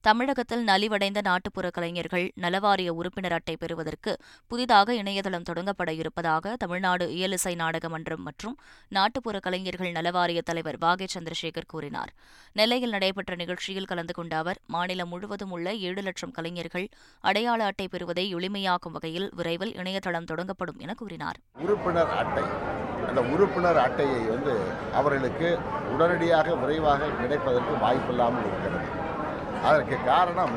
தமிழகத்தில் 0.08 0.63
நலிவடைந்த 0.67 1.20
நாட்டுப்புற 1.27 1.67
கலைஞர்கள் 1.70 2.24
நலவாரிய 2.43 2.89
உறுப்பினர் 3.00 3.36
அட்டை 3.36 3.53
பெறுவதற்கு 3.55 4.12
புதிதாக 4.51 4.93
இணையதளம் 4.93 5.46
தொடங்கப்பட 5.50 5.89
இருப்பதாக 5.98 6.53
தமிழ்நாடு 6.63 7.05
இயலிசை 7.17 7.53
நாடக 7.55 7.89
மன்றம் 7.93 8.24
மற்றும் 8.27 8.55
நாட்டுப்புற 8.98 9.39
கலைஞர்கள் 9.39 9.91
நலவாரிய 9.98 10.41
தலைவர் 10.48 10.77
வாகே 10.86 11.08
சந்திரசேகர் 11.15 11.70
கூறினார். 11.74 12.13
நெல்லையில் 12.53 12.93
நடைபெற்ற 12.96 13.36
நிகழ்ச்சியில் 13.36 13.89
கலந்து 13.91 14.15
கொண்ட 14.20 14.34
அவர் 14.38 14.60
மாநிலம் 14.75 15.12
முழுவதும் 15.13 15.53
உள்ள 15.58 15.75
ஏழு 15.89 16.01
லட்சம் 16.01 16.34
கலைஞர்கள் 16.39 16.88
அடையாள 17.22 17.60
அட்டை 17.65 17.88
பெறுவதை 17.88 18.25
எளிமையாக்கும் 18.36 18.96
வகையில் 18.98 19.29
விரைவில் 19.36 19.75
இணையதளம் 19.75 20.29
தொடங்கப்படும் 20.31 20.81
என 20.86 20.96
கூறினார். 21.03 21.39
உறுப்பினர் 21.65 22.13
அட்டை 22.22 22.46
அந்த 23.10 23.22
உறுப்பினர் 23.36 23.81
அட்டையை 23.86 24.20
வந்து 24.34 24.55
அவர்களுக்கு 24.93 25.51
உடனடியாக 25.93 26.55
விரைவாக 26.63 27.13
கிடைப்பதற்கு 27.22 27.75
வாய்ப்பில்லாமல் 27.86 28.46
இருக்கிறது. 28.50 28.89
அதற்கு 29.63 29.98
காரணம் 30.06 30.56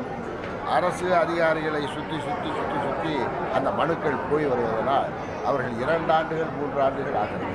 அரசு 0.75 1.07
அதிகாரிகளை 1.15 1.81
சுற்றி 1.87 2.17
சுற்றி 2.19 2.49
சுற்றி 2.51 2.77
சுற்றி 2.85 3.15
அந்த 3.55 3.69
மனுக்கள் 3.71 4.23
போய் 4.29 4.45
வருவதனால் 4.45 5.09
அவர்கள் 5.45 5.75
இரண்டு 5.83 6.11
ஆண்டுகள் 6.13 6.55
மூன்று 6.55 6.79
ஆண்டுகள் 6.81 7.19
ஆகிறது 7.21 7.51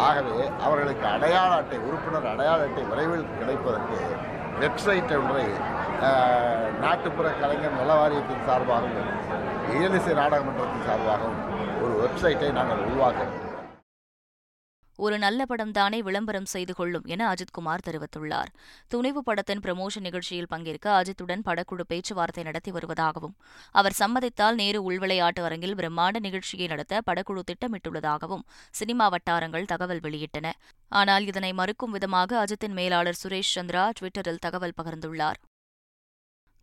ஆகவே 0.00 0.38
அவர்களுக்கு 0.64 1.06
அடையாள 1.08 1.50
அட்டை 1.56 1.78
உறுப்பினர் 1.86 2.30
அடையாள 2.32 2.60
அட்டை 2.60 2.84
விரைவில் 2.90 3.26
கிடைப்பதற்கு 3.38 3.98
வெப்சைட் 4.60 5.14
ஒன்றை 5.16 5.46
நாட்டுப்புற 6.80 7.28
கலைஞர் 7.40 7.78
நல 7.78 7.94
வாரியத்தின் 7.94 8.46
சார்பாகவும் 8.48 9.12
இயலிசை 9.72 10.14
நாடகமன்றத்தின் 10.14 10.88
சார்பாகவும் 10.88 11.40
ஒரு 11.82 11.94
வெப்சைட்டை 12.02 12.50
நாங்கள் 12.52 12.84
உருவாக்குகிறோம் 12.86 13.49
ஒரு 15.04 15.16
நல்ல 15.18 15.40
படம் 15.50 15.70
தானே 15.70 15.98
விளம்பரம் 16.02 16.48
செய்து 16.52 16.72
கொள்ளும் 16.74 17.06
என 17.12 17.22
அஜித்குமார் 17.32 17.84
தெரிவித்துள்ளார். 17.86 18.50
துணிவு 18.88 19.20
படத்தின் 19.22 19.62
ப்ரமோஷன் 19.64 20.06
நிகழ்ச்சியில் 20.06 20.48
பங்கேற்க 20.48 20.86
அஜித்துடன் 20.98 21.44
படக்குழு 21.48 21.84
பேச்சுவார்த்தை 21.88 22.42
நடத்தி 22.42 22.70
வருவதாகவும் 22.70 23.34
அவர் 23.74 23.98
சம்மதித்தால் 23.98 24.54
நேரு 24.54 24.80
உள்விளையாட்டு 24.90 25.42
அரங்கில் 25.42 25.76
பிரம்மாண்ட 25.80 26.20
நிகழ்ச்சியை 26.20 26.66
நடத்த 26.66 27.02
படக்குழு 27.06 27.44
திட்டமிட்டுள்ளதாகவும் 27.50 28.44
சினிமா 28.70 29.08
வட்டாரங்கள் 29.08 29.70
தகவல் 29.74 30.04
வெளியிட்டன. 30.06 30.52
ஆனால் 30.92 31.26
இதனை 31.26 31.52
மறுக்கும் 31.52 31.90
விதமாக 31.90 32.44
அஜித்தின் 32.44 32.76
மேலாளர் 32.80 33.20
சுரேஷ் 33.22 33.54
சந்திரா 33.56 33.86
டுவிட்டரில் 34.00 34.44
தகவல் 34.46 34.78
பகிர்ந்துள்ளார். 34.82 35.40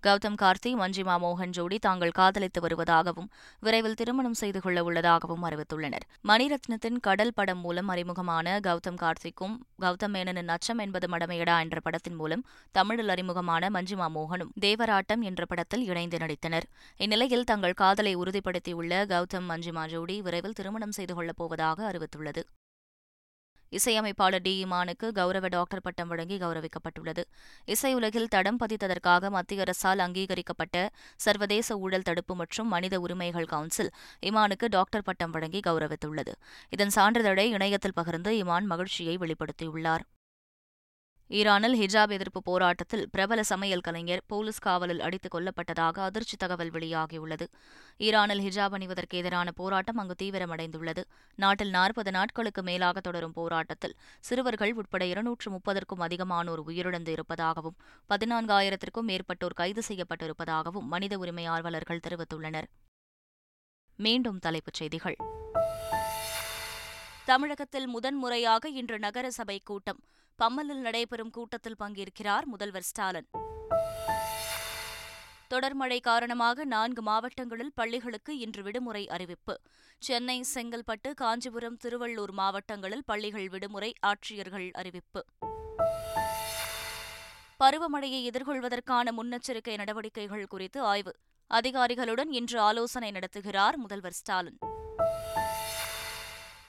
கௌதம் 0.03 0.35
கார்த்தி 0.41 0.71
மஞ்சிமா 0.73 1.15
மோகன் 1.23 1.49
ஜோடி 1.49 1.79
தாங்கள் 1.79 2.11
காதலித்து 2.11 2.61
வருவதாகவும் 2.61 3.29
விரைவில் 3.59 3.93
திருமணம் 3.93 4.33
செய்து 4.33 4.61
கொள்ள 4.61 4.83
உள்ளதாகவும் 4.83 5.45
அறிவித்துள்ளனர். 5.45 6.05
மணிரத்னத்தின் 6.27 6.99
கடல் 7.01 7.33
படம் 7.33 7.57
மூலம் 7.57 7.87
அறிமுகமான 7.87 8.59
கௌதம் 8.59 8.99
கார்த்திக்கும் 9.01 9.55
கௌதம் 9.81 10.13
மேனனின் 10.13 10.47
அச்சம் 10.47 10.77
என்பது 10.77 11.07
மடமையடா 11.07 11.59
என்ற 11.59 11.79
படத்தின் 11.79 12.15
மூலம் 12.15 12.45
தமிழில் 12.71 13.09
அறிமுகமான 13.09 13.69
மஞ்சிமா 13.69 14.09
மோகனும் 14.09 14.53
தேவராட்டம் 14.61 15.21
என்ற 15.21 15.45
படத்தில் 15.45 15.85
இணைந்து 15.85 16.17
நடித்தனர். 16.17 16.67
இந்நிலையில் 16.97 17.43
தங்கள் 17.43 17.73
காதலை 17.73 18.15
உறுதிப்படுத்தியுள்ள 18.17 19.03
கௌதம் 19.05 19.49
மஞ்சிமா 19.49 19.87
ஜோடி 19.87 20.21
விரைவில் 20.21 20.53
திருமணம் 20.53 20.91
செய்து 20.91 21.15
கொள்ளப் 21.15 21.37
போவதாக 21.37 21.91
அறிவித்துள்ளது. 21.91 22.43
இசையமைப்பாளர் 23.69 24.41
டி. 24.41 24.65
இமானுக்கு 24.65 25.11
கௌரவ 25.11 25.47
டாக்டர் 25.47 25.81
பட்டம் 25.81 26.07
வழங்கி 26.07 26.37
கௌரவிக்கப்பட்டுள்ளது. 26.37 27.23
இசையுலகில் 27.65 28.27
தடம் 28.27 28.59
பதித்ததற்காக 28.59 29.29
மத்திய 29.29 29.61
அரசால் 29.61 29.99
அங்கீகரிக்கப்பட்ட 29.99 30.89
சர்வதேச 31.15 31.77
ஊழல் 31.77 32.01
தடுப்பு 32.01 32.35
மற்றும் 32.35 32.67
மனித 32.67 32.99
உரிமைகள் 32.99 33.45
கவுன்சில் 33.45 33.91
இமானுக்கு 34.21 34.67
டாக்டர் 34.69 35.03
பட்டம் 35.03 35.31
வழங்கி 35.31 35.59
கௌரவித்துள்ளது. 35.59 36.35
இதன் 36.69 36.93
சான்றிதழை 36.95 37.47
இணையத்தில் 37.49 37.93
பகிர்ந்து 37.93 38.33
இமான் 38.43 38.65
மகிழ்ச்சியை 38.65 39.17
வெளிப்படுத்தியுள்ளார். 39.17 40.05
ஈரானில் 41.29 41.79
ஹிஜாப் 41.79 42.09
எதிர்ப்பு 42.09 42.41
போராட்டத்தில் 42.41 43.09
பிரபல 43.09 43.43
சமையல் 43.43 43.81
கலைஞர் 43.81 44.21
போலீஸ் 44.27 44.59
காவலில் 44.59 44.99
அடித்துக் 44.99 45.35
கொல்லப்பட்டதாக 45.35 45.99
அதிர்ச்சி 45.99 46.37
தகவல் 46.37 46.69
வெளியாகியுள்ளது. 46.69 47.47
ஈரானில் 47.97 48.39
ஹிஜாப் 48.39 48.73
அணிவதற்கு 48.73 49.17
எதிரான 49.17 49.51
போராட்டம் 49.51 49.97
அங்கு 49.97 50.15
தீவிரமடைந்துள்ளது. 50.23 51.03
நாட்டில் 51.35 51.69
நாற்பது 51.69 52.11
நாட்களுக்கு 52.11 52.63
மேலாக 52.63 52.99
தொடரும் 52.99 53.33
போராட்டத்தில் 53.33 53.95
சிறுவர்கள் 54.19 54.73
உட்பட 54.73 55.05
இருநூற்று 55.05 55.51
முப்பதற்கும் 55.51 55.99
அதிகமானோர் 55.99 56.63
உயிரிழந்து 56.67 57.07
இருப்பதாகவும் 57.07 57.75
பதினான்காயிரத்திற்கும் 58.09 59.07
மேற்பட்டோர் 59.07 59.53
கைது 59.53 59.81
செய்யப்பட்டிருப்பதாகவும் 59.87 60.87
மனித 60.93 61.17
உரிமை 61.17 61.45
ஆர்வலர்கள் 61.45 61.99
தெரிவித்துள்ளனர். 62.07 62.67
மீண்டும் 63.95 64.39
தலைப்புச் 64.39 64.73
செய்திகள். 64.73 65.15
தமிழகத்தில் 67.25 67.87
முதன்முறையாக 67.87 68.69
இன்று 68.69 68.99
நகரசபை 68.99 69.61
கூட்டம். 69.63 69.99
பம்மலில் 70.43 70.79
நடைபெறும் 70.79 71.29
கூட்டத்தில் 71.29 71.75
பங்கேற்கிறார் 71.79 72.45
முதல்வர் 72.45 72.81
ஸ்டாலின். 72.81 73.27
தொடர் 75.47 75.73
மழை 75.73 75.99
காரணமாக 75.99 76.65
நான்கு 76.65 77.01
மாவட்டங்களில் 77.01 77.71
பள்ளிகளுக்கு 77.75 78.37
இன்று 78.37 78.63
விடுமுறை 78.63 79.09
அறிவிப்பு. 79.09 79.61
சென்னை 79.99 80.45
செங்கல்பட்டு 80.53 81.13
காஞ்சிபுரம் 81.13 81.77
திருவள்ளூர் 81.83 82.31
மாவட்டங்களில் 82.31 83.03
பள்ளிகள் 83.05 83.49
விடுமுறை 83.49 83.93
ஆட்சியர்கள் 84.05 84.71
அறிவிப்பு. 84.71 85.25
பருவமழையை 87.63 88.21
எதிர்கொள்வதற்கான 88.29 89.11
முன்னெச்சரிக்கை 89.11 89.75
நடவடிக்கைகள் 89.75 90.47
குறித்து 90.47 90.81
ஆய்வு. 90.81 91.15
அதிகாரிகளுடன் 91.47 92.31
இன்று 92.31 92.59
ஆலோசனை 92.59 93.11
நடத்துகிறார் 93.11 93.75
முதல்வர் 93.75 94.11
ஸ்டாலின். 94.11 94.57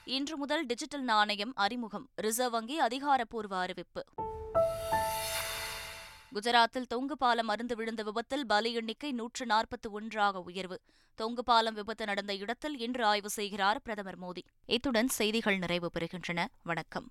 இன்று 0.09 0.37
முதல் 0.37 0.65
டிஜிட்டல் 0.65 1.01
நாணயம் 1.01 1.51
அறிமுகம். 1.55 2.09
ரிசர்வ் 2.15 2.51
வங்கி 2.51 2.79
அதிகாரப்பூர்வ 2.79 3.57
அறிவிப்பு. 3.57 4.03
குஜராத்தில் 6.33 6.87
தொங்கு 6.87 7.17
பாலம் 7.17 7.47
அருந்து 7.47 7.75
விழுந்த 7.75 8.03
விபத்தில் 8.03 8.47
பலி 8.47 8.73
எண்ணிக்கை 8.73 9.11
நூற்று 9.11 9.45
நாற்பத்தி 9.45 9.89
ஒன்றாக 9.91 10.39
உயர்வு. 10.39 10.81
தொங்கு 11.15 11.43
பாலம் 11.43 11.73
விபத்து 11.73 12.05
நடந்த 12.05 12.35
இடத்தில் 12.35 12.79
இன்று 12.79 13.05
ஆய்வு 13.05 13.29
செய்கிறார் 13.29 13.81
பிரதமர் 13.81 14.19
மோடி. 14.19 14.41
இத்துடன் 14.65 15.07
செய்திகள் 15.07 15.57
நிறைவு 15.57 15.89
பெறுகின்றன. 15.99 16.45
வணக்கம். 16.63 17.07